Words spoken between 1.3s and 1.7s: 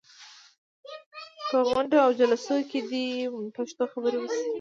په